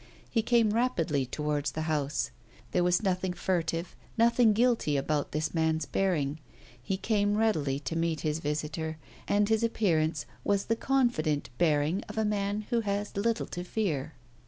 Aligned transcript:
He 0.27 0.41
came 0.41 0.71
rapidly 0.73 1.27
towards 1.27 1.73
the 1.73 1.81
house. 1.83 2.31
There 2.71 2.83
was 2.83 3.03
nothing 3.03 3.33
furtive, 3.33 3.95
nothing 4.17 4.51
guilty 4.51 4.97
about 4.97 5.31
this 5.31 5.53
man's 5.53 5.85
bearing; 5.85 6.39
he 6.81 6.97
came 6.97 7.37
readily 7.37 7.79
to 7.81 7.95
meet 7.95 8.21
his 8.21 8.39
visitor, 8.39 8.97
and 9.27 9.47
his 9.47 9.61
appearance 9.63 10.25
was 10.43 10.65
the 10.65 10.75
confident 10.75 11.51
bearing 11.59 12.01
of 12.09 12.17
a 12.17 12.25
man 12.25 12.61
who 12.71 12.79
has 12.79 13.15
little 13.15 13.45
to 13.53 13.63
fear. 13.63 14.13